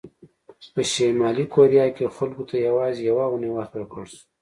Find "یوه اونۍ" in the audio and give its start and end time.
3.09-3.49